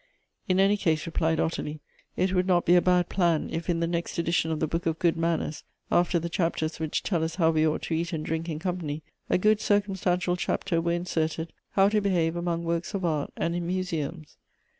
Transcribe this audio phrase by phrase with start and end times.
[0.49, 1.79] "In any case," replied Ottilie,"
[2.17, 4.87] it would not be a bad plan if in the next edition of the book
[4.87, 8.25] of good manners, after the chapters which tell us how we ought to eat and
[8.25, 13.05] drink in company, a good circumstantial chapter were inserted, how to behave among works of
[13.05, 14.37] art and in museums."